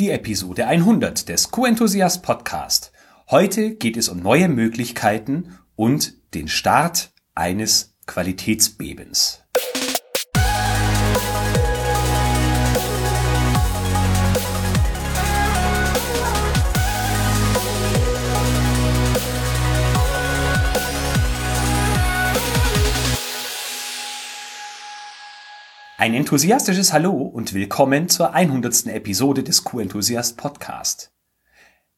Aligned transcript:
die 0.00 0.10
Episode 0.10 0.66
100 0.66 1.28
des 1.28 1.50
Q-Enthusiast 1.50 2.22
Podcast. 2.22 2.90
Heute 3.30 3.74
geht 3.74 3.98
es 3.98 4.08
um 4.08 4.20
neue 4.20 4.48
Möglichkeiten 4.48 5.58
und 5.76 6.14
den 6.32 6.48
Start 6.48 7.10
eines 7.34 7.94
Qualitätsbebens. 8.06 9.42
Ein 26.00 26.14
enthusiastisches 26.14 26.94
Hallo 26.94 27.12
und 27.12 27.52
willkommen 27.52 28.08
zur 28.08 28.32
100. 28.32 28.86
Episode 28.86 29.42
des 29.42 29.64
Q-Enthusiast 29.64 30.38
Podcast. 30.38 31.12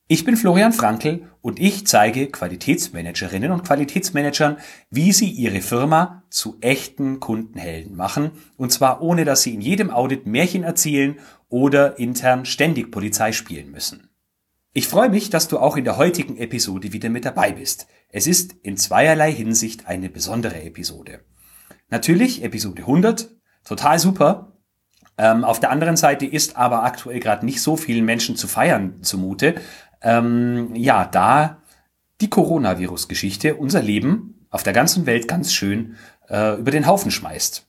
Ich 0.08 0.24
bin 0.24 0.36
Florian 0.36 0.72
Frankl 0.72 1.28
und 1.40 1.60
ich 1.60 1.86
zeige 1.86 2.26
Qualitätsmanagerinnen 2.26 3.52
und 3.52 3.62
Qualitätsmanagern, 3.62 4.56
wie 4.90 5.12
sie 5.12 5.30
ihre 5.30 5.60
Firma 5.60 6.24
zu 6.30 6.56
echten 6.60 7.20
Kundenhelden 7.20 7.94
machen 7.94 8.32
und 8.56 8.72
zwar 8.72 9.02
ohne, 9.02 9.24
dass 9.24 9.42
sie 9.42 9.54
in 9.54 9.60
jedem 9.60 9.90
Audit 9.90 10.26
Märchen 10.26 10.64
erzählen 10.64 11.20
oder 11.48 12.00
intern 12.00 12.44
ständig 12.44 12.90
Polizei 12.90 13.30
spielen 13.30 13.70
müssen. 13.70 14.10
Ich 14.72 14.88
freue 14.88 15.10
mich, 15.10 15.30
dass 15.30 15.46
du 15.46 15.60
auch 15.60 15.76
in 15.76 15.84
der 15.84 15.96
heutigen 15.96 16.38
Episode 16.38 16.92
wieder 16.92 17.08
mit 17.08 17.24
dabei 17.24 17.52
bist. 17.52 17.86
Es 18.08 18.26
ist 18.26 18.52
in 18.64 18.76
zweierlei 18.76 19.30
Hinsicht 19.30 19.86
eine 19.86 20.10
besondere 20.10 20.60
Episode. 20.60 21.20
Natürlich 21.88 22.42
Episode 22.42 22.82
100 22.82 23.30
total 23.64 23.98
super. 23.98 24.52
Ähm, 25.18 25.44
auf 25.44 25.60
der 25.60 25.70
anderen 25.70 25.96
Seite 25.96 26.26
ist 26.26 26.56
aber 26.56 26.84
aktuell 26.84 27.20
gerade 27.20 27.44
nicht 27.44 27.60
so 27.60 27.76
vielen 27.76 28.04
Menschen 28.04 28.36
zu 28.36 28.48
feiern 28.48 29.02
zumute. 29.02 29.54
Ähm, 30.00 30.74
ja, 30.74 31.04
da 31.04 31.58
die 32.20 32.30
Coronavirus-Geschichte 32.30 33.56
unser 33.56 33.82
Leben 33.82 34.46
auf 34.50 34.62
der 34.62 34.72
ganzen 34.72 35.06
Welt 35.06 35.28
ganz 35.28 35.52
schön 35.52 35.96
äh, 36.28 36.58
über 36.58 36.70
den 36.70 36.86
Haufen 36.86 37.10
schmeißt. 37.10 37.66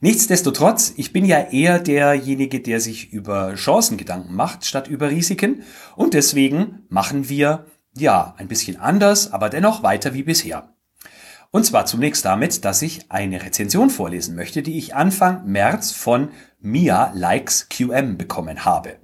Nichtsdestotrotz, 0.00 0.94
ich 0.96 1.12
bin 1.12 1.24
ja 1.24 1.38
eher 1.38 1.78
derjenige, 1.78 2.60
der 2.60 2.80
sich 2.80 3.12
über 3.12 3.54
Chancen 3.54 3.96
Gedanken 3.96 4.34
macht, 4.34 4.64
statt 4.64 4.88
über 4.88 5.10
Risiken. 5.10 5.62
Und 5.94 6.14
deswegen 6.14 6.86
machen 6.88 7.28
wir, 7.28 7.66
ja, 7.96 8.34
ein 8.36 8.48
bisschen 8.48 8.80
anders, 8.80 9.32
aber 9.32 9.48
dennoch 9.48 9.84
weiter 9.84 10.12
wie 10.14 10.24
bisher. 10.24 10.74
Und 11.52 11.66
zwar 11.66 11.84
zunächst 11.84 12.24
damit, 12.24 12.64
dass 12.64 12.80
ich 12.80 13.10
eine 13.10 13.42
Rezension 13.42 13.90
vorlesen 13.90 14.34
möchte, 14.34 14.62
die 14.62 14.78
ich 14.78 14.94
Anfang 14.94 15.44
März 15.46 15.92
von 15.92 16.30
Mia 16.60 17.12
Likes 17.14 17.68
QM 17.68 18.16
bekommen 18.16 18.64
habe. 18.64 18.96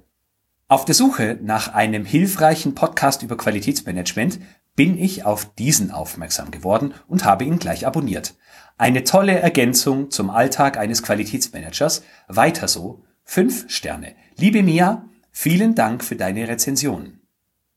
Auf 0.67 0.83
der 0.83 0.95
Suche 0.95 1.37
nach 1.43 1.73
einem 1.73 2.05
hilfreichen 2.05 2.73
Podcast 2.73 3.21
über 3.21 3.37
Qualitätsmanagement 3.37 4.39
bin 4.75 4.97
ich 4.97 5.25
auf 5.25 5.53
diesen 5.55 5.91
aufmerksam 5.91 6.49
geworden 6.49 6.95
und 7.07 7.23
habe 7.23 7.43
ihn 7.43 7.59
gleich 7.59 7.85
abonniert. 7.85 8.33
Eine 8.79 9.03
tolle 9.03 9.37
Ergänzung 9.39 10.09
zum 10.09 10.31
Alltag 10.31 10.77
eines 10.77 11.03
Qualitätsmanagers. 11.03 12.01
Weiter 12.27 12.67
so. 12.67 13.03
Fünf 13.23 13.69
Sterne. 13.69 14.15
Liebe 14.37 14.63
Mia, 14.63 15.05
vielen 15.31 15.75
Dank 15.75 16.03
für 16.03 16.15
deine 16.15 16.47
Rezension. 16.47 17.19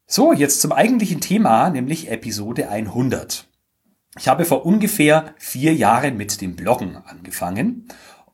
So, 0.07 0.33
jetzt 0.33 0.63
zum 0.63 0.73
eigentlichen 0.73 1.21
Thema, 1.21 1.69
nämlich 1.69 2.11
Episode 2.11 2.71
100. 2.71 3.52
Ich 4.19 4.29
habe 4.29 4.45
vor 4.45 4.67
ungefähr 4.67 5.35
vier 5.39 5.75
Jahren 5.75 6.19
mit 6.19 6.43
dem 6.43 6.55
Bloggen 6.55 6.97
angefangen 6.97 7.89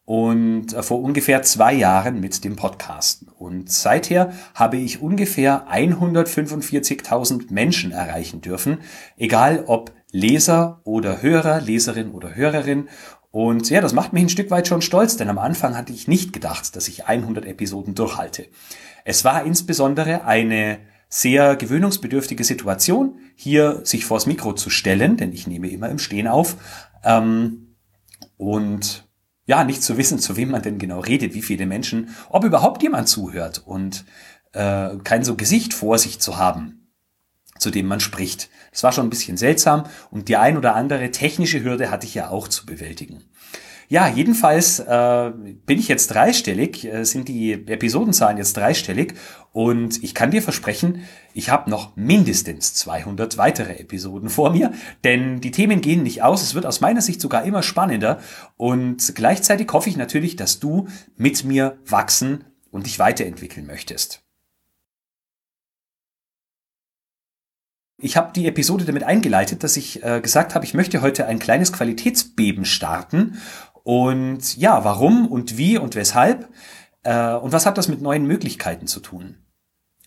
und 0.05 0.73
äh, 0.73 0.83
vor 0.83 1.01
ungefähr 1.01 1.43
zwei 1.43 1.73
Jahren 1.73 2.19
mit 2.19 2.43
dem 2.43 2.57
Podcasten. 2.57 3.29
Und 3.29 3.71
seither 3.71 4.33
habe 4.55 4.77
ich 4.77 5.01
ungefähr 5.03 5.67
145.000 5.71 7.53
Menschen 7.53 7.93
erreichen 7.93 8.41
dürfen, 8.41 8.79
egal 9.17 9.65
ob 9.67 9.93
Leser 10.11 10.81
oder 10.83 11.23
Hörer, 11.23 11.61
Leserin 11.61 12.11
oder 12.11 12.35
Hörerin. 12.35 12.89
Und 13.31 13.71
ja, 13.71 13.81
das 13.81 13.93
macht 13.93 14.13
mich 14.13 14.25
ein 14.25 14.31
Stück 14.31 14.51
weit 14.51 14.67
schon 14.67 14.83
stolz, 14.83 15.17
denn 15.17 15.29
am 15.29 15.39
Anfang 15.39 15.77
hatte 15.77 15.93
ich 15.93 16.09
nicht 16.09 16.33
gedacht, 16.33 16.75
dass 16.75 16.89
ich 16.89 17.07
100 17.07 17.45
Episoden 17.45 17.95
durchhalte. 17.95 18.47
Es 19.05 19.25
war 19.25 19.45
insbesondere 19.45 20.25
eine 20.25 20.79
sehr 21.09 21.57
gewöhnungsbedürftige 21.57 22.45
Situation, 22.45 23.19
hier 23.35 23.81
sich 23.85 24.05
vors 24.05 24.27
Mikro 24.27 24.53
zu 24.53 24.71
stellen, 24.71 25.17
denn 25.17 25.33
ich 25.33 25.47
nehme 25.47 25.69
immer 25.69 25.89
im 25.89 25.99
Stehen 25.99 26.29
auf. 26.29 26.57
Ähm, 27.03 27.77
und 28.37 29.09
ja, 29.47 29.65
nicht 29.65 29.83
zu 29.83 29.97
wissen, 29.97 30.19
zu 30.19 30.37
wem 30.37 30.51
man 30.51 30.63
denn 30.63 30.79
genau 30.79 31.01
redet, 31.01 31.35
wie 31.35 31.43
viele 31.43 31.67
Menschen, 31.67 32.15
ob 32.29 32.45
überhaupt 32.45 32.83
jemand 32.83 33.09
zuhört 33.09 33.63
und 33.65 34.05
äh, 34.53 34.97
kein 35.05 35.25
so 35.25 35.37
Gesicht 35.37 35.73
vor 35.73 35.99
sich 35.99 36.19
zu 36.21 36.37
haben, 36.37 36.93
zu 37.59 37.71
dem 37.71 37.87
man 37.87 38.01
spricht. 38.01 38.51
Das 38.71 38.83
war 38.83 38.93
schon 38.93 39.07
ein 39.07 39.11
bisschen 39.11 39.39
seltsam 39.39 39.85
und 40.11 40.29
die 40.29 40.37
ein 40.37 40.59
oder 40.59 40.75
andere 40.75 41.11
technische 41.11 41.65
Hürde 41.65 41.91
hatte 41.91 42.07
ich 42.07 42.15
ja 42.15 42.29
auch 42.29 42.49
zu 42.49 42.67
bewältigen. 42.67 43.25
Ja, 43.91 44.07
jedenfalls 44.07 44.81
äh, 44.81 45.33
bin 45.65 45.79
ich 45.79 45.89
jetzt 45.89 46.09
dreistellig, 46.09 46.85
äh, 46.85 47.05
sind 47.05 47.27
die 47.27 47.53
Episodenzahlen 47.53 48.37
jetzt 48.37 48.55
dreistellig 48.55 49.15
und 49.53 50.05
ich 50.05 50.15
kann 50.15 50.31
dir 50.31 50.43
versprechen, 50.43 51.05
ich 51.33 51.49
habe 51.49 51.71
noch 51.71 51.97
mindestens 51.97 52.75
200 52.75 53.39
weitere 53.39 53.79
Episoden 53.79 54.29
vor 54.29 54.51
mir, 54.51 54.73
denn 55.05 55.41
die 55.41 55.53
Themen 55.53 55.81
gehen 55.81 56.03
nicht 56.03 56.23
aus, 56.23 56.43
es 56.43 56.55
wird 56.55 56.67
aus 56.67 56.83
meiner 56.83 57.01
Sicht 57.01 57.23
sogar 57.23 57.45
immer 57.45 57.63
spannender 57.63 58.21
und 58.59 59.15
gleichzeitig 59.15 59.73
hoffe 59.73 59.89
ich 59.89 59.97
natürlich, 59.97 60.37
dass 60.37 60.61
du 60.61 60.89
mit 61.17 61.45
mir 61.45 61.79
wachsen 61.87 62.45
und 62.71 62.85
dich 62.85 62.99
weiterentwickeln 62.99 63.67
möchtest. 63.67 64.23
Ich 68.01 68.17
habe 68.17 68.33
die 68.33 68.47
Episode 68.47 68.85
damit 68.85 69.03
eingeleitet, 69.03 69.65
dass 69.65 69.77
ich 69.77 70.05
äh, 70.05 70.21
gesagt 70.21 70.55
habe, 70.55 70.65
ich 70.65 70.73
möchte 70.73 71.03
heute 71.03 71.27
ein 71.27 71.41
kleines 71.41 71.73
Qualitätsbeben 71.73 72.65
starten 72.65 73.39
und 73.85 74.57
ja, 74.57 74.85
warum 74.85 75.27
und 75.27 75.57
wie 75.57 75.79
und 75.79 75.95
weshalb? 75.95 76.49
Äh, 77.03 77.35
und 77.35 77.53
was 77.53 77.67
hat 77.67 77.79
das 77.79 77.89
mit 77.89 78.03
neuen 78.03 78.27
Möglichkeiten 78.27 78.87
zu 78.87 79.01
tun? 79.01 79.37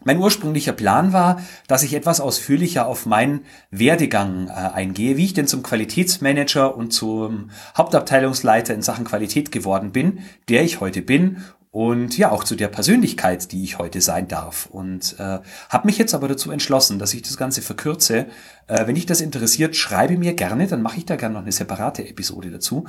Mein 0.04 0.18
ursprünglicher 0.18 0.74
Plan 0.74 1.14
war, 1.14 1.42
dass 1.68 1.84
ich 1.84 1.94
etwas 1.94 2.22
ausführlicher 2.22 2.88
auf 2.88 3.06
meinen 3.06 3.46
Werdegang 3.70 4.48
äh, 4.48 4.52
eingehe, 4.52 5.16
wie 5.16 5.26
ich 5.26 5.34
denn 5.34 5.46
zum 5.46 5.62
Qualitätsmanager 5.62 6.76
und 6.76 6.92
zum 6.92 7.52
Hauptabteilungsleiter 7.78 8.74
in 8.74 8.82
Sachen 8.82 9.06
Qualität 9.06 9.52
geworden 9.52 9.92
bin, 9.92 10.20
der 10.50 10.64
ich 10.64 10.80
heute 10.80 11.04
bin 11.04 11.44
und 11.72 12.18
ja 12.18 12.32
auch 12.32 12.44
zu 12.44 12.56
der 12.56 12.68
Persönlichkeit, 12.68 13.52
die 13.54 13.64
ich 13.64 13.80
heute 13.80 14.02
sein 14.02 14.28
darf. 14.28 14.68
Und 14.70 15.16
äh, 15.20 15.40
habe 15.70 15.86
mich 15.86 15.98
jetzt 15.98 16.14
aber 16.14 16.28
dazu 16.28 16.52
entschlossen, 16.52 17.00
dass 17.00 17.14
ich 17.14 17.22
das 17.22 17.38
Ganze 17.38 17.62
verkürze. 17.62 18.28
Äh, 18.68 18.88
wenn 18.88 18.96
dich 18.96 19.06
das 19.06 19.22
interessiert, 19.22 19.78
schreibe 19.78 20.18
mir 20.18 20.34
gerne, 20.34 20.68
dann 20.68 20.82
mache 20.82 20.98
ich 20.98 21.06
da 21.06 21.16
gerne 21.16 21.36
noch 21.36 21.42
eine 21.42 21.54
separate 21.54 22.06
Episode 22.08 22.52
dazu. 22.52 22.86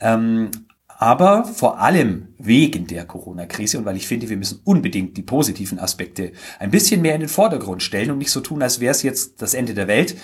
Ähm, 0.00 0.50
aber 0.98 1.44
vor 1.44 1.80
allem 1.80 2.28
wegen 2.38 2.86
der 2.86 3.06
Corona-Krise 3.06 3.78
und 3.78 3.84
weil 3.84 3.96
ich 3.96 4.06
finde, 4.06 4.28
wir 4.28 4.36
müssen 4.36 4.60
unbedingt 4.64 5.16
die 5.16 5.22
positiven 5.22 5.78
Aspekte 5.78 6.32
ein 6.58 6.70
bisschen 6.70 7.02
mehr 7.02 7.14
in 7.14 7.20
den 7.20 7.28
Vordergrund 7.28 7.82
stellen 7.82 8.10
und 8.10 8.18
nicht 8.18 8.30
so 8.30 8.40
tun, 8.40 8.62
als 8.62 8.80
wäre 8.80 8.92
es 8.92 9.02
jetzt 9.02 9.40
das 9.42 9.54
Ende 9.54 9.74
der 9.74 9.88
Welt. 9.88 10.16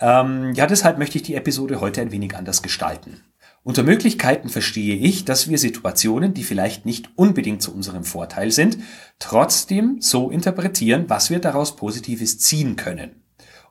Ähm, 0.00 0.52
ja, 0.54 0.66
deshalb 0.66 0.98
möchte 0.98 1.18
ich 1.18 1.22
die 1.22 1.34
Episode 1.34 1.80
heute 1.80 2.00
ein 2.00 2.12
wenig 2.12 2.36
anders 2.36 2.62
gestalten. 2.62 3.20
Unter 3.62 3.82
Möglichkeiten 3.82 4.48
verstehe 4.48 4.96
ich, 4.96 5.26
dass 5.26 5.48
wir 5.48 5.58
Situationen, 5.58 6.32
die 6.32 6.44
vielleicht 6.44 6.86
nicht 6.86 7.10
unbedingt 7.16 7.60
zu 7.60 7.74
unserem 7.74 8.04
Vorteil 8.04 8.50
sind, 8.50 8.78
trotzdem 9.18 10.00
so 10.00 10.30
interpretieren, 10.30 11.04
was 11.08 11.28
wir 11.28 11.40
daraus 11.40 11.76
Positives 11.76 12.38
ziehen 12.38 12.76
können. 12.76 13.22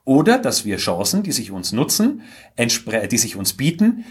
Oder 0.04 0.38
dass 0.38 0.64
wir 0.64 0.76
Chancen, 0.76 1.24
die 1.24 1.32
sich 1.32 1.50
uns 1.50 1.72
nutzen, 1.72 2.22
die 2.56 3.18
sich 3.18 3.34
uns 3.34 3.54
bieten, 3.54 4.04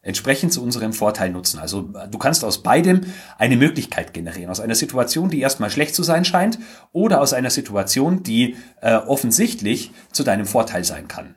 entsprechend 0.00 0.52
zu 0.52 0.62
unserem 0.62 0.92
Vorteil 0.92 1.30
nutzen. 1.30 1.58
Also 1.58 1.82
du 1.82 2.18
kannst 2.18 2.44
aus 2.44 2.62
beidem 2.62 3.00
eine 3.36 3.56
Möglichkeit 3.56 4.12
generieren. 4.14 4.50
Aus 4.50 4.60
einer 4.60 4.74
Situation, 4.74 5.28
die 5.28 5.40
erstmal 5.40 5.70
schlecht 5.70 5.94
zu 5.94 6.04
sein 6.04 6.24
scheint, 6.24 6.58
oder 6.92 7.20
aus 7.20 7.32
einer 7.32 7.50
Situation, 7.50 8.22
die 8.22 8.56
äh, 8.80 8.94
offensichtlich 8.94 9.90
zu 10.12 10.22
deinem 10.22 10.46
Vorteil 10.46 10.84
sein 10.84 11.08
kann. 11.08 11.34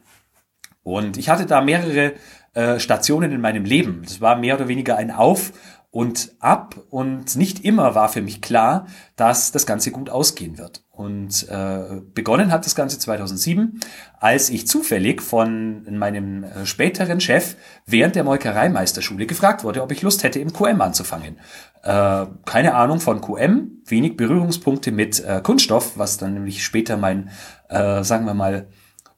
Und 0.88 1.18
ich 1.18 1.28
hatte 1.28 1.46
da 1.46 1.60
mehrere 1.60 2.14
äh, 2.54 2.80
Stationen 2.80 3.34
in 3.34 3.42
meinem 3.42 3.66
Leben. 3.66 4.04
Das 4.06 4.22
war 4.22 4.38
mehr 4.38 4.56
oder 4.56 4.70
weniger 4.70 4.96
ein 4.96 5.12
Auf 5.12 5.52
und 5.92 6.32
Ab 6.40 6.76
und 6.90 7.36
nicht 7.36 7.66
immer 7.66 7.94
war 7.94 8.08
für 8.08 8.22
mich 8.22 8.42
klar, 8.42 8.88
dass 9.18 9.52
das 9.52 9.66
Ganze 9.66 9.92
gut 9.92 10.10
ausgehen 10.10 10.58
wird. 10.58 10.86
Und 10.92 11.46
äh, 11.50 12.00
begonnen 12.14 12.54
hat 12.54 12.66
das 12.66 12.74
Ganze 12.74 13.00
2007, 13.00 13.82
als 14.22 14.50
ich 14.50 14.66
zufällig 14.66 15.22
von 15.22 15.86
meinem 15.98 16.46
äh, 16.46 16.66
späteren 16.66 17.20
Chef 17.20 17.58
während 17.86 18.16
der 18.16 18.24
Molkereimeisterschule 18.24 19.26
gefragt 19.26 19.66
wurde, 19.66 19.84
ob 19.84 19.92
ich 19.92 20.04
Lust 20.04 20.24
hätte, 20.24 20.40
im 20.40 20.54
QM 20.54 20.80
anzufangen. 20.80 21.36
Äh, 21.84 22.28
keine 22.46 22.76
Ahnung 22.76 23.02
von 23.02 23.20
QM, 23.20 23.82
wenig 23.86 24.16
Berührungspunkte 24.16 24.94
mit 24.94 25.20
äh, 25.20 25.42
Kunststoff, 25.44 25.98
was 25.98 26.18
dann 26.18 26.34
nämlich 26.34 26.64
später 26.64 26.96
mein, 26.96 27.30
äh, 27.68 28.06
sagen 28.06 28.26
wir 28.26 28.34
mal, 28.34 28.68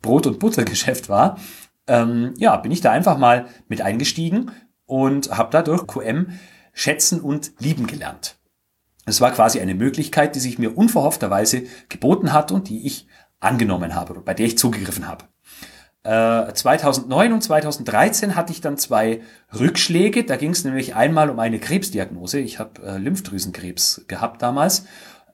Brot- 0.01 0.27
und 0.27 0.39
Buttergeschäft 0.39 1.09
war 1.09 1.37
ähm, 1.89 2.33
ja, 2.37 2.55
bin 2.55 2.71
ich 2.71 2.81
da 2.81 2.91
einfach 2.91 3.17
mal 3.17 3.47
mit 3.67 3.81
eingestiegen 3.81 4.51
und 4.85 5.35
habe 5.35 5.49
dadurch 5.51 5.87
QM 5.87 6.39
schätzen 6.71 7.19
und 7.19 7.51
lieben 7.59 7.87
gelernt. 7.87 8.37
Es 9.05 9.19
war 9.21 9.31
quasi 9.31 9.59
eine 9.59 9.73
Möglichkeit, 9.73 10.35
die 10.35 10.39
sich 10.39 10.59
mir 10.59 10.77
unverhoffterweise 10.77 11.63
geboten 11.89 12.31
hat 12.31 12.51
und 12.51 12.69
die 12.69 12.85
ich 12.85 13.07
angenommen 13.39 13.95
habe 13.95 14.13
oder 14.13 14.21
bei 14.21 14.35
der 14.35 14.45
ich 14.45 14.57
zugegriffen 14.57 15.07
habe. 15.07 15.25
2009 16.01 17.29
äh, 17.29 17.33
und 17.33 17.41
2013 17.41 18.35
hatte 18.35 18.53
ich 18.53 18.61
dann 18.61 18.77
zwei 18.77 19.21
Rückschläge. 19.53 20.23
Da 20.23 20.37
ging 20.37 20.51
es 20.51 20.63
nämlich 20.63 20.95
einmal 20.95 21.29
um 21.29 21.39
eine 21.39 21.59
Krebsdiagnose. 21.59 22.39
Ich 22.39 22.57
habe 22.57 22.81
äh, 22.83 22.97
Lymphdrüsenkrebs 22.97 24.05
gehabt 24.07 24.41
damals 24.41 24.85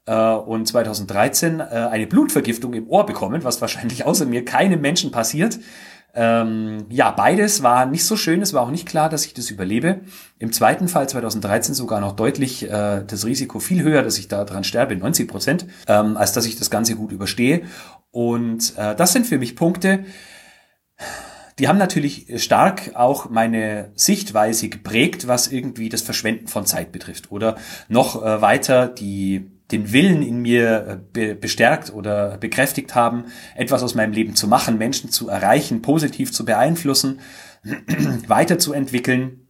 äh, 0.05 0.33
und 0.33 0.67
2013 0.67 1.59
äh, 1.59 1.63
eine 1.63 2.07
Blutvergiftung 2.07 2.73
im 2.73 2.87
Ohr 2.87 3.05
bekommen, 3.05 3.43
was 3.43 3.61
wahrscheinlich 3.61 4.05
außer 4.05 4.25
mir 4.25 4.45
keinem 4.45 4.81
Menschen 4.81 5.11
passiert. 5.11 5.59
Ähm, 6.17 6.85
ja, 6.89 7.11
beides 7.11 7.61
war 7.61 7.85
nicht 7.85 8.05
so 8.05 8.15
schön. 8.15 8.41
Es 8.41 8.53
war 8.53 8.61
auch 8.61 8.71
nicht 8.71 8.87
klar, 8.87 9.09
dass 9.09 9.25
ich 9.25 9.33
das 9.33 9.51
überlebe. 9.51 9.99
Im 10.39 10.53
zweiten 10.53 10.87
Fall 10.87 11.09
2013 11.09 11.75
sogar 11.75 11.99
noch 11.99 12.13
deutlich 12.13 12.63
äh, 12.63 13.03
das 13.05 13.25
Risiko 13.25 13.59
viel 13.59 13.83
höher, 13.83 14.01
dass 14.01 14.17
ich 14.17 14.29
da 14.29 14.45
dran 14.45 14.63
sterbe, 14.63 14.95
90 14.95 15.27
Prozent, 15.27 15.65
ähm, 15.87 16.15
als 16.15 16.31
dass 16.31 16.45
ich 16.45 16.57
das 16.57 16.69
Ganze 16.69 16.95
gut 16.95 17.11
überstehe. 17.11 17.63
Und 18.11 18.77
äh, 18.77 18.95
das 18.95 19.11
sind 19.11 19.27
für 19.27 19.37
mich 19.37 19.57
Punkte, 19.57 20.05
die 21.59 21.67
haben 21.67 21.77
natürlich 21.77 22.41
stark 22.41 22.91
auch 22.95 23.29
meine 23.29 23.91
Sichtweise 23.95 24.69
geprägt, 24.69 25.27
was 25.27 25.49
irgendwie 25.49 25.89
das 25.89 26.01
Verschwenden 26.01 26.47
von 26.47 26.65
Zeit 26.65 26.91
betrifft. 26.91 27.31
Oder 27.31 27.57
noch 27.87 28.23
äh, 28.23 28.41
weiter 28.41 28.87
die 28.87 29.54
den 29.71 29.91
Willen 29.91 30.21
in 30.21 30.41
mir 30.41 30.88
äh, 30.88 30.97
be 31.12 31.35
bestärkt 31.35 31.94
oder 31.94 32.38
bekräftigt 32.38 32.95
haben, 32.95 33.25
etwas 33.56 33.83
aus 33.83 33.95
meinem 33.95 34.13
Leben 34.13 34.35
zu 34.35 34.47
machen, 34.47 34.77
Menschen 34.77 35.09
zu 35.09 35.29
erreichen, 35.29 35.81
positiv 35.81 36.31
zu 36.31 36.45
beeinflussen, 36.45 37.19
weiterzuentwickeln. 38.27 39.47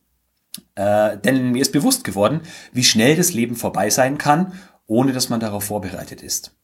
Äh, 0.76 1.18
denn 1.18 1.52
mir 1.52 1.62
ist 1.62 1.74
bewusst 1.74 2.04
geworden, 2.04 2.42
wie 2.72 2.84
schnell 2.84 3.16
das 3.16 3.34
Leben 3.34 3.56
vorbei 3.56 3.90
sein 3.90 4.18
kann, 4.18 4.54
ohne 4.88 5.12
dass 5.12 5.30
man 5.30 5.40
darauf 5.40 5.66
vorbereitet 5.66 6.22
ist. 6.22 6.56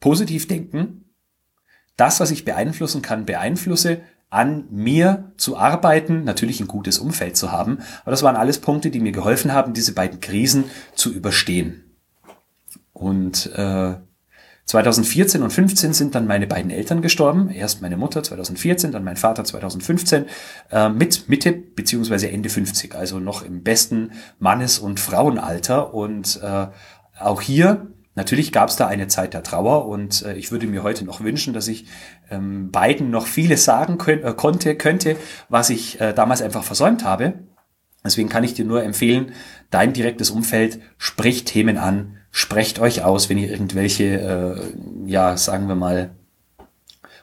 Positiv 0.00 0.48
denken, 0.48 1.04
das, 1.96 2.20
was 2.20 2.30
ich 2.30 2.44
beeinflussen 2.44 3.02
kann, 3.02 3.24
beeinflusse, 3.24 4.00
an 4.28 4.66
mir 4.70 5.32
zu 5.36 5.56
arbeiten, 5.56 6.24
natürlich 6.24 6.60
ein 6.60 6.66
gutes 6.66 6.98
Umfeld 6.98 7.36
zu 7.36 7.52
haben. 7.52 7.78
Aber 8.02 8.10
das 8.10 8.22
waren 8.24 8.36
alles 8.36 8.58
Punkte, 8.58 8.90
die 8.90 9.00
mir 9.00 9.12
geholfen 9.12 9.52
haben, 9.52 9.72
diese 9.72 9.94
beiden 9.94 10.20
Krisen 10.20 10.64
zu 10.94 11.12
überstehen. 11.12 11.85
Und 12.96 13.52
äh, 13.54 13.94
2014 14.64 15.42
und 15.42 15.52
15 15.52 15.92
sind 15.92 16.14
dann 16.14 16.26
meine 16.26 16.46
beiden 16.46 16.70
Eltern 16.70 17.02
gestorben. 17.02 17.50
Erst 17.50 17.82
meine 17.82 17.98
Mutter 17.98 18.22
2014, 18.22 18.90
dann 18.90 19.04
mein 19.04 19.16
Vater 19.16 19.44
2015 19.44 20.24
äh, 20.70 20.88
mit 20.88 21.28
Mitte 21.28 21.52
beziehungsweise 21.52 22.30
Ende 22.30 22.48
50, 22.48 22.94
also 22.94 23.20
noch 23.20 23.42
im 23.42 23.62
besten 23.62 24.12
Mannes- 24.38 24.78
und 24.78 24.98
Frauenalter. 24.98 25.92
Und 25.94 26.40
äh, 26.42 26.68
auch 27.20 27.42
hier 27.42 27.88
Natürlich 28.18 28.50
gab 28.50 28.70
es 28.70 28.76
da 28.76 28.86
eine 28.86 29.08
Zeit 29.08 29.34
der 29.34 29.42
Trauer 29.42 29.84
und 29.86 30.22
äh, 30.22 30.32
ich 30.36 30.50
würde 30.50 30.66
mir 30.66 30.82
heute 30.82 31.04
noch 31.04 31.20
wünschen, 31.20 31.52
dass 31.52 31.68
ich 31.68 31.84
ähm, 32.30 32.70
beiden 32.70 33.10
noch 33.10 33.26
vieles 33.26 33.66
sagen 33.66 33.98
können, 33.98 34.24
äh, 34.24 34.32
konnte, 34.32 34.74
könnte, 34.74 35.16
was 35.50 35.68
ich 35.68 36.00
äh, 36.00 36.14
damals 36.14 36.40
einfach 36.40 36.64
versäumt 36.64 37.04
habe. 37.04 37.34
Deswegen 38.02 38.30
kann 38.30 38.42
ich 38.42 38.54
dir 38.54 38.64
nur 38.64 38.82
empfehlen, 38.82 39.32
dein 39.68 39.92
direktes 39.92 40.30
Umfeld 40.30 40.80
spricht 40.96 41.48
Themen 41.48 41.76
an, 41.76 42.15
sprecht 42.36 42.78
euch 42.80 43.02
aus, 43.02 43.30
wenn 43.30 43.38
ihr 43.38 43.50
irgendwelche, 43.50 44.04
äh, 44.04 45.10
ja, 45.10 45.38
sagen 45.38 45.68
wir 45.68 45.74
mal, 45.74 46.10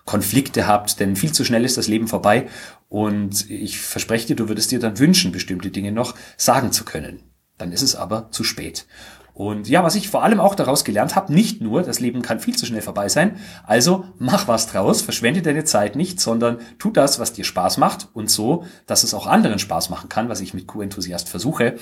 Konflikte 0.05 0.65
habt, 0.65 0.99
denn 0.99 1.15
viel 1.15 1.31
zu 1.31 1.45
schnell 1.45 1.63
ist 1.63 1.77
das 1.77 1.87
Leben 1.87 2.07
vorbei 2.07 2.47
und 2.89 3.47
ich 3.47 3.79
verspreche 3.79 4.25
dir, 4.27 4.35
du 4.35 4.49
würdest 4.49 4.71
dir 4.71 4.79
dann 4.79 4.97
wünschen, 4.97 5.31
bestimmte 5.31 5.69
Dinge 5.69 5.91
noch 5.91 6.15
sagen 6.35 6.71
zu 6.71 6.83
können. 6.83 7.19
Dann 7.59 7.71
ist 7.71 7.83
es 7.83 7.95
aber 7.95 8.31
zu 8.31 8.43
spät. 8.43 8.87
Und 9.35 9.69
ja, 9.69 9.83
was 9.83 9.93
ich 9.93 10.09
vor 10.09 10.23
allem 10.23 10.39
auch 10.39 10.55
daraus 10.55 10.83
gelernt 10.83 11.15
habe, 11.15 11.31
nicht 11.31 11.61
nur, 11.61 11.83
das 11.83 11.99
Leben 11.99 12.23
kann 12.23 12.39
viel 12.39 12.55
zu 12.55 12.65
schnell 12.65 12.81
vorbei 12.81 13.07
sein, 13.07 13.37
also 13.67 14.05
mach 14.17 14.47
was 14.47 14.65
draus, 14.65 15.03
verschwende 15.03 15.43
deine 15.43 15.63
Zeit 15.63 15.95
nicht, 15.95 16.19
sondern 16.19 16.57
tu 16.79 16.89
das, 16.89 17.19
was 17.19 17.33
dir 17.33 17.45
Spaß 17.45 17.77
macht 17.77 18.07
und 18.13 18.31
so, 18.31 18.65
dass 18.87 19.03
es 19.03 19.13
auch 19.13 19.27
anderen 19.27 19.59
Spaß 19.59 19.91
machen 19.91 20.09
kann, 20.09 20.27
was 20.27 20.41
ich 20.41 20.55
mit 20.55 20.65
Q-Enthusiast 20.65 21.29
versuche, 21.29 21.75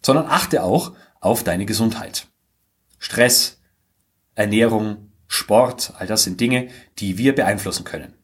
sondern 0.00 0.26
achte 0.26 0.62
auch 0.62 0.92
auf 1.20 1.44
deine 1.44 1.66
Gesundheit. 1.66 2.26
Stress, 2.98 3.60
Ernährung, 4.34 5.12
Sport, 5.26 5.92
all 5.98 6.06
das 6.06 6.24
sind 6.24 6.40
Dinge, 6.40 6.68
die 6.98 7.18
wir 7.18 7.34
beeinflussen 7.34 7.84
können. 7.84 8.14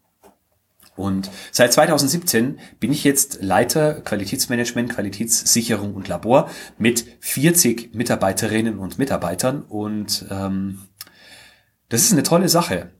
Und 0.97 1.31
seit 1.50 1.73
2017 1.73 2.61
bin 2.79 2.93
ich 2.93 3.03
jetzt 3.03 3.43
Leiter 3.43 4.00
Qualitätsmanagement, 4.00 4.93
Qualitätssicherung 4.93 5.94
und 5.94 6.06
Labor 6.09 6.49
mit 6.79 7.05
40 7.21 7.94
Mitarbeiterinnen 7.94 8.79
und 8.79 8.99
Mitarbeitern. 8.99 9.62
Und 9.62 10.25
ähm, 10.31 10.82
das 11.88 12.03
ist 12.03 12.12
eine 12.12 12.23
tolle 12.23 12.49
Sache. 12.49 12.91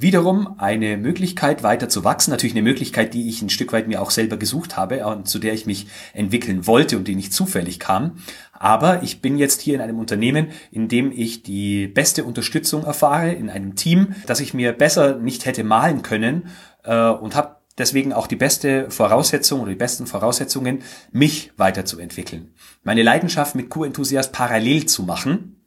Wiederum 0.00 0.54
eine 0.58 0.96
Möglichkeit, 0.96 1.64
weiter 1.64 1.88
zu 1.88 2.04
wachsen. 2.04 2.30
Natürlich 2.30 2.54
eine 2.54 2.62
Möglichkeit, 2.62 3.14
die 3.14 3.28
ich 3.28 3.42
ein 3.42 3.50
Stück 3.50 3.72
weit 3.72 3.88
mir 3.88 4.00
auch 4.00 4.12
selber 4.12 4.36
gesucht 4.36 4.76
habe 4.76 5.04
und 5.04 5.28
zu 5.28 5.40
der 5.40 5.54
ich 5.54 5.66
mich 5.66 5.88
entwickeln 6.12 6.68
wollte 6.68 6.96
und 6.96 7.08
die 7.08 7.16
nicht 7.16 7.32
zufällig 7.32 7.80
kam. 7.80 8.18
Aber 8.52 9.02
ich 9.02 9.20
bin 9.20 9.38
jetzt 9.38 9.60
hier 9.60 9.74
in 9.74 9.80
einem 9.80 9.98
Unternehmen, 9.98 10.50
in 10.70 10.86
dem 10.86 11.10
ich 11.10 11.42
die 11.42 11.88
beste 11.88 12.22
Unterstützung 12.22 12.84
erfahre, 12.84 13.32
in 13.32 13.50
einem 13.50 13.74
Team, 13.74 14.14
das 14.26 14.38
ich 14.38 14.54
mir 14.54 14.72
besser 14.72 15.16
nicht 15.16 15.46
hätte 15.46 15.64
malen 15.64 16.02
können 16.02 16.46
äh, 16.84 17.08
und 17.08 17.34
habe 17.34 17.56
deswegen 17.76 18.12
auch 18.12 18.28
die 18.28 18.36
beste 18.36 18.92
Voraussetzung 18.92 19.62
oder 19.62 19.70
die 19.70 19.76
besten 19.76 20.06
Voraussetzungen, 20.06 20.82
mich 21.10 21.50
weiterzuentwickeln. 21.56 22.54
Meine 22.84 23.02
Leidenschaft 23.02 23.56
mit 23.56 23.68
Q-Enthusiast 23.68 24.32
parallel 24.32 24.86
zu 24.86 25.02
machen 25.02 25.66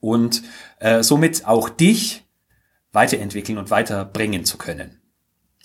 und 0.00 0.42
äh, 0.80 1.02
somit 1.02 1.46
auch 1.46 1.70
dich 1.70 2.23
weiterentwickeln 2.94 3.58
und 3.58 3.70
weiterbringen 3.70 4.44
zu 4.44 4.56
können. 4.56 5.00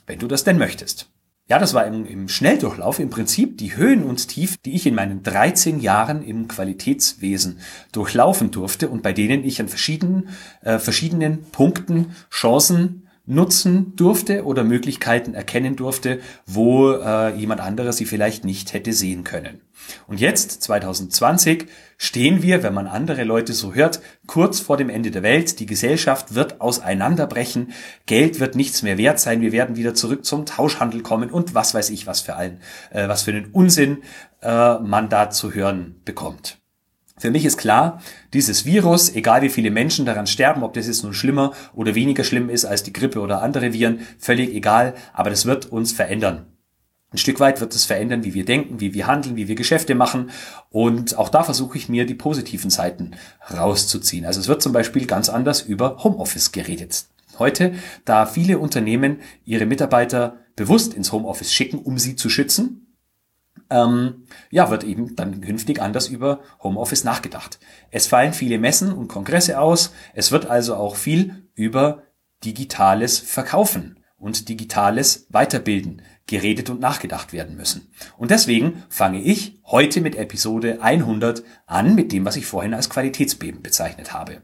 Wenn 0.06 0.20
du 0.20 0.28
das 0.28 0.44
denn 0.44 0.58
möchtest. 0.58 1.10
Ja, 1.48 1.58
das 1.58 1.74
war 1.74 1.88
im, 1.88 2.06
im 2.06 2.30
Schnelldurchlauf 2.30 3.00
im 3.00 3.10
Prinzip 3.10 3.58
die 3.58 3.76
Höhen 3.76 4.04
und 4.04 4.28
Tief, 4.28 4.58
die 4.58 4.76
ich 4.76 4.86
in 4.86 4.94
meinen 4.94 5.24
13 5.24 5.80
Jahren 5.80 6.22
im 6.22 6.48
Qualitätswesen 6.48 7.60
durchlaufen 7.92 8.52
durfte 8.52 8.88
und 8.88 9.02
bei 9.02 9.14
denen 9.14 9.44
ich 9.44 9.60
an 9.60 9.68
verschiedenen, 9.68 10.30
äh, 10.62 10.78
verschiedenen 10.78 11.44
Punkten 11.46 12.14
Chancen 12.30 13.08
nutzen 13.26 13.96
durfte 13.96 14.44
oder 14.44 14.64
Möglichkeiten 14.64 15.34
erkennen 15.34 15.76
durfte, 15.76 16.20
wo 16.46 16.92
äh, 16.92 17.36
jemand 17.36 17.62
anderes 17.62 17.98
sie 17.98 18.06
vielleicht 18.06 18.46
nicht 18.46 18.74
hätte 18.74 18.94
sehen 18.94 19.24
können. 19.24 19.62
Und 20.08 20.20
jetzt, 20.20 20.62
2020, 20.64 21.68
stehen 21.98 22.42
wir, 22.42 22.64
wenn 22.64 22.74
man 22.74 22.88
andere 22.88 23.24
Leute 23.24 23.54
so 23.54 23.74
hört, 23.74 24.02
kurz 24.26 24.60
vor 24.60 24.78
dem 24.78 24.90
Ende 24.90 25.12
der 25.12 25.24
Welt. 25.24 25.60
Die 25.60 25.66
Gesellschaft 25.66 26.36
wird 26.36 26.62
auseinanderbrechen. 26.62 27.74
Geld 28.06 28.40
wird 28.40 28.56
nichts 28.56 28.82
mehr 28.82 28.98
wert 28.98 29.20
sein. 29.20 29.42
Wir 29.42 29.52
werden 29.52 29.76
wieder 29.76 29.94
zurück 29.94 30.26
zum 30.26 30.46
Tauschhandel 30.46 31.02
kommen 31.02 31.30
und 31.30 31.54
was 31.54 31.74
weiß 31.74 31.90
ich, 31.90 32.08
was 32.08 32.22
für 32.22 32.36
ein, 32.36 32.62
äh, 32.92 33.08
was 33.08 33.24
für 33.24 33.32
einen 33.32 33.52
Unsinn 33.52 34.00
äh, 34.42 34.80
man 34.80 35.10
da 35.10 35.30
zu 35.30 35.54
hören 35.54 36.02
bekommt. 36.06 36.58
Für 37.20 37.32
mich 37.32 37.44
ist 37.44 37.58
klar, 37.58 38.02
dieses 38.34 38.66
Virus, 38.66 39.14
egal 39.14 39.42
wie 39.42 39.50
viele 39.50 39.72
Menschen 39.72 40.06
daran 40.06 40.26
sterben, 40.26 40.64
ob 40.64 40.74
das 40.74 40.88
jetzt 40.88 41.04
nun 41.04 41.14
schlimmer 41.14 41.52
oder 41.74 41.94
weniger 41.94 42.24
schlimm 42.24 42.50
ist 42.50 42.64
als 42.64 42.84
die 42.84 42.94
Grippe 42.94 43.20
oder 43.20 43.42
andere 43.42 43.74
Viren, 43.74 44.00
völlig 44.18 44.56
egal, 44.56 44.94
aber 45.12 45.30
das 45.30 45.46
wird 45.46 45.66
uns 45.66 45.92
verändern. 45.92 46.46
Ein 47.12 47.18
Stück 47.18 47.40
weit 47.40 47.60
wird 47.60 47.74
es 47.74 47.86
verändern, 47.86 48.24
wie 48.24 48.36
wir 48.36 48.46
denken, 48.46 48.80
wie 48.80 48.94
wir 48.94 49.08
handeln, 49.08 49.36
wie 49.36 49.48
wir 49.48 49.56
Geschäfte 49.56 49.96
machen. 49.96 50.30
Und 50.70 51.18
auch 51.18 51.30
da 51.30 51.44
versuche 51.44 51.78
ich 51.78 51.90
mir 51.90 52.06
die 52.06 52.14
positiven 52.14 52.70
Seiten 52.70 53.12
rauszuziehen. 53.52 54.26
Also 54.26 54.40
es 54.40 54.48
wird 54.48 54.62
zum 54.62 54.74
Beispiel 54.74 55.08
ganz 55.08 55.28
anders 55.28 55.62
über 55.62 56.04
Homeoffice 56.04 56.52
geredet. 56.52 57.06
Heute, 57.40 57.74
da 58.06 58.26
viele 58.26 58.60
Unternehmen 58.60 59.20
ihre 59.44 59.66
Mitarbeiter 59.66 60.38
bewusst 60.56 60.94
ins 60.94 61.12
Homeoffice 61.12 61.54
schicken, 61.54 61.80
um 61.80 61.98
sie 61.98 62.16
zu 62.16 62.30
schützen, 62.30 62.86
ähm, 63.70 64.26
ja, 64.52 64.70
wird 64.70 64.84
eben 64.84 65.16
dann 65.16 65.42
künftig 65.42 65.82
anders 65.82 66.08
über 66.08 66.42
Homeoffice 66.62 67.04
nachgedacht. 67.04 67.60
Es 67.92 68.08
fallen 68.08 68.34
viele 68.34 68.58
Messen 68.58 68.92
und 68.92 69.08
Kongresse 69.08 69.60
aus. 69.60 69.94
Es 70.14 70.32
wird 70.32 70.48
also 70.48 70.76
auch 70.76 70.96
viel 70.96 71.48
über 71.56 72.04
digitales 72.44 73.20
Verkaufen 73.20 74.00
und 74.18 74.50
digitales 74.50 75.28
Weiterbilden 75.30 76.02
geredet 76.30 76.70
und 76.70 76.80
nachgedacht 76.80 77.34
werden 77.34 77.58
müssen. 77.58 77.92
Und 78.18 78.32
deswegen 78.32 78.84
fange 78.88 79.22
ich 79.22 79.60
heute 79.66 80.00
mit 80.00 80.16
Episode 80.16 80.82
100 80.82 81.44
an, 81.66 81.96
mit 81.96 82.12
dem, 82.12 82.26
was 82.26 82.36
ich 82.36 82.46
vorhin 82.46 82.74
als 82.74 82.90
Qualitätsbeben 82.90 83.62
bezeichnet 83.62 84.14
habe. 84.14 84.42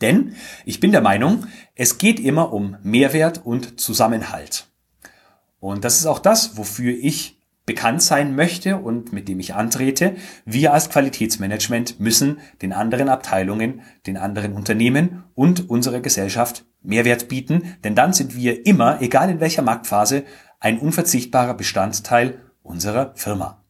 Denn 0.00 0.34
ich 0.64 0.80
bin 0.80 0.92
der 0.92 1.00
Meinung, 1.00 1.46
es 1.74 1.98
geht 1.98 2.20
immer 2.20 2.52
um 2.52 2.76
Mehrwert 2.82 3.44
und 3.44 3.80
Zusammenhalt. 3.80 4.66
Und 5.60 5.84
das 5.84 5.98
ist 5.98 6.06
auch 6.06 6.18
das, 6.18 6.56
wofür 6.56 6.92
ich 6.92 7.36
bekannt 7.66 8.00
sein 8.00 8.36
möchte 8.36 8.76
und 8.76 9.12
mit 9.12 9.28
dem 9.28 9.40
ich 9.40 9.54
antrete. 9.54 10.14
Wir 10.44 10.72
als 10.72 10.88
Qualitätsmanagement 10.88 11.98
müssen 11.98 12.38
den 12.62 12.72
anderen 12.72 13.08
Abteilungen, 13.08 13.82
den 14.06 14.16
anderen 14.16 14.52
Unternehmen 14.52 15.24
und 15.34 15.68
unserer 15.68 16.00
Gesellschaft 16.00 16.64
Mehrwert 16.82 17.28
bieten, 17.28 17.74
denn 17.82 17.96
dann 17.96 18.12
sind 18.12 18.36
wir 18.36 18.64
immer, 18.64 19.02
egal 19.02 19.28
in 19.28 19.40
welcher 19.40 19.62
Marktphase, 19.62 20.22
ein 20.60 20.78
unverzichtbarer 20.78 21.54
Bestandteil 21.54 22.40
unserer 22.62 23.12
Firma. 23.14 23.62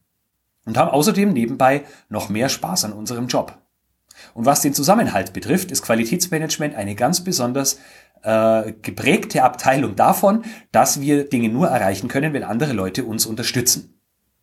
und 0.65 0.77
haben 0.77 0.91
außerdem 0.91 1.31
nebenbei 1.31 1.85
noch 2.09 2.27
mehr 2.27 2.49
Spaß 2.49 2.83
an 2.83 2.93
unserem 2.93 3.27
Job. 3.27 3.57
Und 4.33 4.45
was 4.45 4.61
den 4.61 4.73
Zusammenhalt 4.73 5.31
betrifft, 5.31 5.71
ist 5.71 5.81
Qualitätsmanagement 5.81 6.75
eine 6.75 6.93
ganz 6.93 7.23
besonders 7.23 7.79
äh, 8.23 8.73
geprägte 8.81 9.43
Abteilung 9.43 9.95
davon, 9.95 10.43
dass 10.73 10.99
wir 10.99 11.29
Dinge 11.29 11.47
nur 11.47 11.67
erreichen 11.67 12.09
können, 12.09 12.33
wenn 12.33 12.43
andere 12.43 12.73
Leute 12.73 13.05
uns 13.05 13.25
unterstützen. 13.25 13.93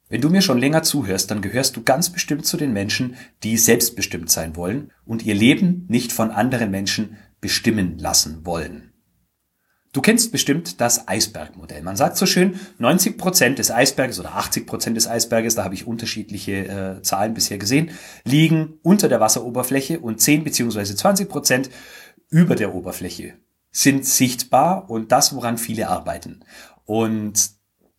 Wenn 0.08 0.22
du 0.22 0.30
mir 0.30 0.40
schon 0.40 0.58
länger 0.58 0.82
zuhörst, 0.82 1.30
dann 1.30 1.42
gehörst 1.42 1.76
du 1.76 1.82
ganz 1.82 2.08
bestimmt 2.08 2.46
zu 2.46 2.56
den 2.56 2.72
Menschen, 2.72 3.16
die 3.42 3.58
selbstbestimmt 3.58 4.30
sein 4.30 4.56
wollen 4.56 4.92
und 5.04 5.26
ihr 5.26 5.34
Leben 5.34 5.84
nicht 5.88 6.12
von 6.12 6.30
anderen 6.30 6.70
Menschen 6.70 7.18
bestimmen 7.40 7.98
lassen 7.98 8.46
wollen. 8.46 8.93
Du 9.94 10.02
kennst 10.02 10.32
bestimmt 10.32 10.80
das 10.80 11.06
Eisbergmodell. 11.06 11.80
Man 11.82 11.94
sagt 11.94 12.16
so 12.16 12.26
schön, 12.26 12.58
90 12.78 13.16
Prozent 13.16 13.60
des 13.60 13.70
Eisberges 13.70 14.18
oder 14.18 14.34
80 14.34 14.66
Prozent 14.66 14.96
des 14.96 15.06
Eisberges, 15.06 15.54
da 15.54 15.62
habe 15.62 15.74
ich 15.74 15.86
unterschiedliche 15.86 16.96
äh, 16.98 17.02
Zahlen 17.02 17.32
bisher 17.32 17.58
gesehen, 17.58 17.92
liegen 18.24 18.74
unter 18.82 19.08
der 19.08 19.20
Wasseroberfläche 19.20 20.00
und 20.00 20.20
10 20.20 20.42
beziehungsweise 20.42 20.96
20 20.96 21.28
Prozent 21.28 21.70
über 22.28 22.56
der 22.56 22.74
Oberfläche 22.74 23.34
sind 23.70 24.04
sichtbar 24.04 24.90
und 24.90 25.12
das, 25.12 25.32
woran 25.32 25.58
viele 25.58 25.88
arbeiten. 25.88 26.40
Und 26.84 27.50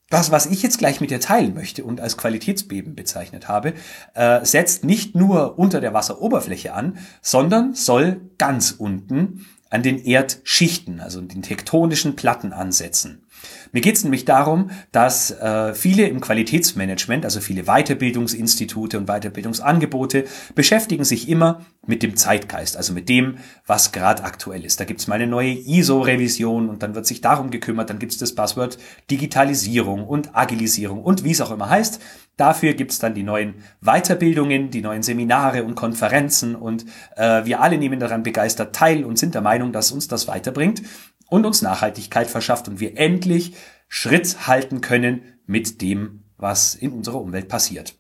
das, 0.10 0.32
was 0.32 0.48
ich 0.48 0.62
jetzt 0.64 0.80
gleich 0.80 1.00
mit 1.00 1.12
dir 1.12 1.22
teilen 1.22 1.54
möchte 1.54 1.86
und 1.86 2.02
als 2.02 2.18
Qualitätsbeben 2.18 2.96
bezeichnet 2.96 3.48
habe, 3.48 3.74
äh, 4.16 4.44
setzt 4.44 4.84
nicht 4.84 5.16
nur 5.16 5.58
unter 5.58 5.80
der 5.80 5.94
Wasseroberfläche 5.94 6.74
an, 6.74 6.98
sondern 7.22 7.74
soll 7.74 8.20
ganz 8.38 8.72
unten 8.72 9.46
an 9.70 9.84
den 9.84 10.04
Erdschichten, 10.04 11.00
also 11.00 11.22
den 11.22 11.42
tektonischen 11.42 12.16
Platten 12.16 12.54
ansetzen. 12.54 13.25
Mir 13.72 13.82
geht 13.82 13.96
es 13.96 14.04
nämlich 14.04 14.26
darum, 14.26 14.72
dass 14.92 15.32
äh, 15.32 15.74
viele 15.74 16.08
im 16.08 16.22
Qualitätsmanagement, 16.22 17.26
also 17.26 17.42
viele 17.42 17.64
Weiterbildungsinstitute 17.64 18.98
und 18.98 19.08
Weiterbildungsangebote, 19.08 20.26
beschäftigen 20.56 21.04
sich 21.04 21.28
immer 21.28 21.66
mit 21.86 22.04
dem 22.04 22.16
Zeitgeist, 22.16 22.78
also 22.78 22.94
mit 22.94 23.10
dem, 23.10 23.38
was 23.66 23.92
gerade 23.92 24.24
aktuell 24.24 24.66
ist. 24.66 24.80
Da 24.80 24.86
gibt 24.86 25.02
es 25.02 25.08
mal 25.08 25.16
eine 25.16 25.28
neue 25.28 25.52
ISO-Revision 25.52 26.70
und 26.70 26.84
dann 26.84 26.96
wird 26.96 27.06
sich 27.06 27.22
darum 27.22 27.52
gekümmert, 27.52 27.90
dann 27.90 28.00
gibt 28.00 28.14
es 28.14 28.18
das 28.18 28.34
Passwort 28.34 28.78
Digitalisierung 29.12 30.08
und 30.08 30.36
Agilisierung 30.36 31.04
und 31.04 31.24
wie 31.24 31.32
es 31.32 31.42
auch 31.42 31.52
immer 31.52 31.70
heißt. 31.70 32.00
Dafür 32.38 32.74
gibt's 32.74 33.00
dann 33.00 33.14
die 33.14 33.24
neuen 33.24 33.56
Weiterbildungen, 33.82 34.70
die 34.70 34.82
neuen 34.82 35.04
Seminare 35.04 35.64
und 35.64 35.76
Konferenzen 35.76 36.56
und 36.56 36.86
äh, 37.16 37.46
wir 37.46 37.62
alle 37.62 37.78
nehmen 37.78 38.00
daran 38.00 38.24
begeistert 38.24 38.76
teil 38.76 39.06
und 39.06 39.18
sind 39.18 39.36
der 39.36 39.42
Meinung, 39.42 39.72
dass 39.72 39.92
uns 39.92 40.10
das 40.10 40.28
weiterbringt 40.28 40.82
und 41.30 41.46
uns 41.46 41.62
Nachhaltigkeit 41.62 42.30
verschafft 42.30 42.68
und 42.68 42.80
wir 42.80 42.98
endlich 42.98 43.56
Schritt 43.88 44.48
halten 44.48 44.82
können 44.82 45.22
mit 45.46 45.82
dem, 45.82 46.24
was 46.38 46.76
in 46.76 46.92
unserer 46.92 47.22
Umwelt 47.22 47.48
passiert. 47.48 47.96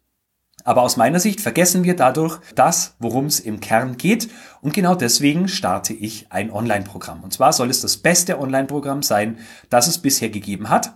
Aber 0.63 0.81
aus 0.81 0.97
meiner 0.97 1.19
Sicht 1.19 1.41
vergessen 1.41 1.83
wir 1.83 1.95
dadurch 1.95 2.39
das, 2.55 2.95
worum 2.97 3.27
es 3.27 3.39
im 3.39 3.59
Kern 3.59 3.97
geht. 3.97 4.29
Und 4.61 4.73
genau 4.73 4.95
deswegen 4.95 5.47
starte 5.47 5.93
ich 5.93 6.31
ein 6.31 6.49
Online-Programm. 6.49 7.23
Und 7.23 7.33
zwar 7.33 7.53
soll 7.53 7.69
es 7.69 7.81
das 7.81 7.97
beste 7.97 8.39
Online-Programm 8.39 9.03
sein, 9.03 9.37
das 9.69 9.87
es 9.87 9.99
bisher 9.99 10.29
gegeben 10.29 10.69
hat. 10.69 10.95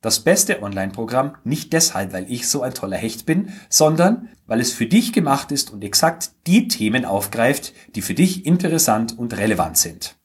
Das 0.00 0.20
beste 0.20 0.62
Online-Programm 0.62 1.36
nicht 1.44 1.72
deshalb, 1.72 2.12
weil 2.12 2.30
ich 2.32 2.48
so 2.48 2.62
ein 2.62 2.74
toller 2.74 2.96
Hecht 2.96 3.26
bin, 3.26 3.52
sondern 3.68 4.28
weil 4.46 4.58
es 4.60 4.72
für 4.72 4.86
dich 4.86 5.12
gemacht 5.12 5.52
ist 5.52 5.70
und 5.70 5.84
exakt 5.84 6.32
die 6.48 6.66
Themen 6.66 7.04
aufgreift, 7.04 7.74
die 7.94 8.02
für 8.02 8.14
dich 8.14 8.44
interessant 8.44 9.16
und 9.16 9.36
relevant 9.36 9.76
sind. 9.76 10.19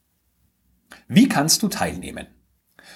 Wie 1.08 1.28
kannst 1.28 1.62
du 1.62 1.68
teilnehmen? 1.68 2.26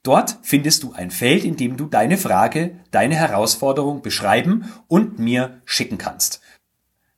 Dort 0.04 0.38
findest 0.42 0.84
du 0.84 0.92
ein 0.92 1.12
Feld, 1.12 1.46
in 1.46 1.56
dem 1.56 1.78
du 1.78 1.86
deine 1.86 2.18
Frage, 2.18 2.82
deine 2.92 3.16
Herausforderung 3.16 4.02
beschreiben 4.02 4.66
und 4.88 5.18
mir 5.20 5.62
schicken 5.64 5.98
kannst. 5.98 6.42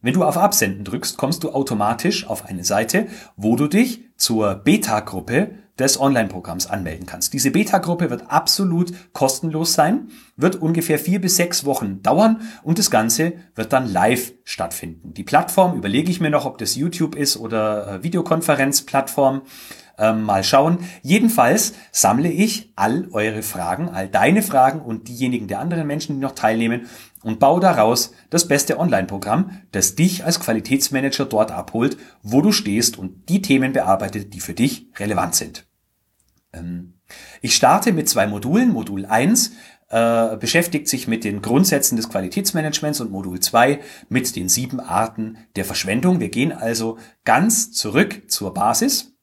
Wenn 0.02 0.14
du 0.14 0.24
auf 0.24 0.38
Absenden 0.38 0.84
drückst, 0.84 1.18
kommst 1.18 1.44
du 1.44 1.52
automatisch 1.52 2.28
auf 2.28 2.46
eine 2.46 2.64
Seite, 2.64 3.08
wo 3.36 3.56
du 3.56 3.68
dich 3.68 4.02
zur 4.16 4.54
Beta-Gruppe 4.56 5.56
des 5.80 6.00
Online-Programms 6.00 6.68
anmelden 6.68 7.06
kannst. 7.06 7.34
Diese 7.34 7.52
Beta-Gruppe 7.52 8.10
wird 8.10 8.30
absolut 8.30 8.94
kostenlos 9.14 9.74
sein, 9.74 10.10
wird 10.36 10.56
ungefähr 10.56 11.00
vier 11.00 11.22
bis 11.22 11.38
sechs 11.38 11.66
Wochen 11.66 12.02
dauern 12.02 12.42
und 12.64 12.80
das 12.80 12.92
Ganze 12.92 13.34
wird 13.56 13.74
dann 13.74 13.92
live 13.92 14.34
stattfinden. 14.44 15.14
Die 15.14 15.24
Plattform 15.24 15.78
überlege 15.78 16.12
ich 16.12 16.22
mir 16.22 16.30
noch, 16.30 16.46
ob 16.46 16.58
das 16.58 16.76
YouTube 16.76 17.16
ist 17.16 17.38
oder 17.38 17.88
äh, 17.88 18.04
Videokonferenzplattform 18.04 19.42
ähm, 19.98 20.24
mal 20.24 20.44
schauen. 20.44 20.80
Jedenfalls 21.04 21.74
sammle 21.92 22.30
ich 22.30 22.74
all 22.76 23.08
eure 23.12 23.44
Fragen, 23.44 23.90
all 23.90 24.08
deine 24.08 24.42
Fragen 24.42 24.82
und 24.82 25.08
diejenigen 25.08 25.48
der 25.48 25.60
anderen 25.60 25.88
Menschen, 25.88 26.16
die 26.16 26.22
noch 26.22 26.34
teilnehmen 26.34 26.88
und 27.24 27.40
baue 27.40 27.60
daraus 27.60 28.14
das 28.30 28.48
beste 28.48 28.80
Online-Programm, 28.80 29.62
das 29.72 29.96
dich 29.96 30.26
als 30.26 30.40
Qualitätsmanager 30.40 31.26
dort 31.26 31.52
abholt, 31.52 31.98
wo 32.24 32.42
du 32.42 32.52
stehst 32.52 32.98
und 32.98 33.30
die 33.30 33.42
Themen 33.42 33.74
bearbeitet, 33.74 34.34
die 34.34 34.40
für 34.40 34.54
dich 34.54 34.88
relevant 34.98 35.36
sind. 35.36 35.68
Ähm, 36.54 36.96
ich 37.42 37.56
starte 37.56 37.94
mit 37.94 38.10
zwei 38.10 38.28
Modulen. 38.28 38.70
Modul 38.70 39.06
1 39.06 39.52
äh, 39.90 40.38
beschäftigt 40.38 40.88
sich 40.88 41.08
mit 41.08 41.24
den 41.24 41.42
Grundsätzen 41.42 41.96
des 41.96 42.10
Qualitätsmanagements 42.10 43.02
und 43.02 43.12
Modul 43.12 43.40
2 43.40 43.82
mit 44.10 44.36
den 44.36 44.50
sieben 44.50 44.80
Arten 44.80 45.38
der 45.56 45.66
Verschwendung. 45.66 46.20
Wir 46.20 46.30
gehen 46.30 46.52
also 46.52 46.98
ganz 47.26 47.72
zurück 47.72 48.24
zur 48.32 48.54
Basis 48.54 49.14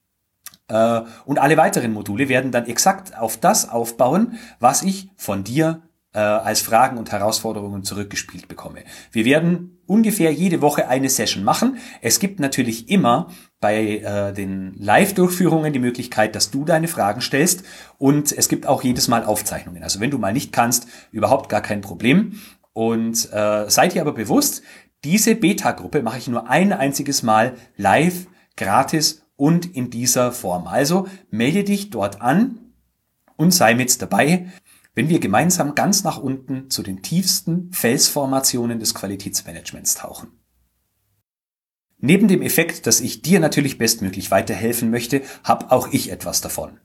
äh, 0.68 1.00
und 1.24 1.38
alle 1.38 1.56
weiteren 1.56 1.92
Module 1.92 2.28
werden 2.28 2.52
dann 2.52 2.66
exakt 2.66 3.16
auf 3.16 3.38
das 3.38 3.68
aufbauen, 3.68 4.38
was 4.60 4.82
ich 4.82 5.10
von 5.16 5.44
dir 5.44 5.87
äh, 6.14 6.18
als 6.18 6.60
Fragen 6.60 6.98
und 6.98 7.12
Herausforderungen 7.12 7.84
zurückgespielt 7.84 8.48
bekomme. 8.48 8.80
Wir 9.12 9.24
werden 9.24 9.78
ungefähr 9.86 10.32
jede 10.32 10.60
Woche 10.62 10.88
eine 10.88 11.08
Session 11.08 11.44
machen. 11.44 11.78
Es 12.00 12.20
gibt 12.20 12.40
natürlich 12.40 12.88
immer 12.88 13.28
bei 13.60 13.98
äh, 13.98 14.32
den 14.32 14.74
Live-Durchführungen 14.78 15.72
die 15.72 15.78
Möglichkeit, 15.78 16.34
dass 16.34 16.50
du 16.50 16.64
deine 16.64 16.88
Fragen 16.88 17.20
stellst 17.20 17.64
und 17.98 18.32
es 18.32 18.48
gibt 18.48 18.66
auch 18.66 18.82
jedes 18.82 19.08
Mal 19.08 19.24
Aufzeichnungen. 19.24 19.82
Also 19.82 20.00
wenn 20.00 20.10
du 20.10 20.18
mal 20.18 20.32
nicht 20.32 20.52
kannst, 20.52 20.86
überhaupt 21.10 21.48
gar 21.48 21.62
kein 21.62 21.80
Problem. 21.80 22.40
Und 22.72 23.32
äh, 23.32 23.68
seid 23.68 23.94
ihr 23.94 24.02
aber 24.02 24.12
bewusst, 24.12 24.62
diese 25.04 25.34
Beta-Gruppe 25.34 26.02
mache 26.02 26.18
ich 26.18 26.28
nur 26.28 26.48
ein 26.48 26.72
einziges 26.72 27.22
Mal 27.22 27.54
live, 27.76 28.26
gratis 28.56 29.22
und 29.36 29.74
in 29.76 29.90
dieser 29.90 30.32
Form. 30.32 30.66
Also 30.66 31.06
melde 31.30 31.64
dich 31.64 31.90
dort 31.90 32.20
an 32.20 32.58
und 33.36 33.52
sei 33.54 33.74
mit 33.74 34.00
dabei, 34.02 34.48
wenn 34.98 35.08
wir 35.08 35.20
gemeinsam 35.20 35.76
ganz 35.76 36.02
nach 36.02 36.18
unten 36.18 36.70
zu 36.70 36.82
den 36.82 37.02
tiefsten 37.02 37.70
Felsformationen 37.70 38.80
des 38.80 38.96
Qualitätsmanagements 38.96 39.94
tauchen. 39.94 40.30
Neben 41.98 42.26
dem 42.26 42.42
Effekt, 42.42 42.84
dass 42.84 43.00
ich 43.00 43.22
dir 43.22 43.38
natürlich 43.38 43.78
bestmöglich 43.78 44.32
weiterhelfen 44.32 44.90
möchte, 44.90 45.22
habe 45.44 45.70
auch 45.70 45.92
ich 45.92 46.10
etwas 46.10 46.40
davon. 46.40 46.80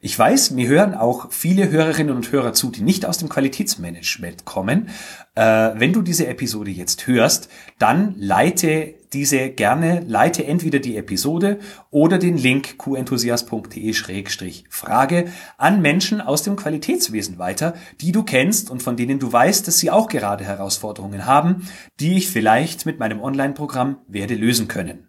Ich 0.00 0.18
weiß, 0.18 0.52
mir 0.52 0.68
hören 0.68 0.94
auch 0.94 1.30
viele 1.30 1.70
Hörerinnen 1.70 2.16
und 2.16 2.32
Hörer 2.32 2.54
zu, 2.54 2.70
die 2.70 2.82
nicht 2.82 3.06
aus 3.06 3.18
dem 3.18 3.28
Qualitätsmanagement 3.28 4.44
kommen. 4.44 4.88
Äh, 5.34 5.72
wenn 5.74 5.92
du 5.92 6.02
diese 6.02 6.26
Episode 6.26 6.70
jetzt 6.70 7.06
hörst, 7.06 7.48
dann 7.78 8.14
leite 8.16 8.94
diese 9.16 9.48
gerne, 9.48 10.04
leite 10.06 10.44
entweder 10.44 10.78
die 10.78 10.98
Episode 10.98 11.58
oder 11.90 12.18
den 12.18 12.36
Link 12.36 12.78
qenthusiast.de-frage 12.78 15.32
an 15.56 15.80
Menschen 15.80 16.20
aus 16.20 16.42
dem 16.42 16.56
Qualitätswesen 16.56 17.38
weiter, 17.38 17.72
die 18.02 18.12
du 18.12 18.24
kennst 18.24 18.70
und 18.70 18.82
von 18.82 18.98
denen 18.98 19.18
du 19.18 19.32
weißt, 19.32 19.66
dass 19.66 19.78
sie 19.78 19.90
auch 19.90 20.08
gerade 20.08 20.44
Herausforderungen 20.44 21.24
haben, 21.24 21.66
die 21.98 22.18
ich 22.18 22.28
vielleicht 22.28 22.84
mit 22.84 22.98
meinem 22.98 23.22
Online-Programm 23.22 24.00
werde 24.06 24.34
lösen 24.34 24.68
können. 24.68 25.08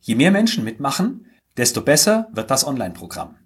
Je 0.00 0.14
mehr 0.14 0.30
Menschen 0.30 0.64
mitmachen, 0.64 1.26
desto 1.58 1.82
besser 1.82 2.28
wird 2.32 2.50
das 2.50 2.66
Online-Programm. 2.66 3.36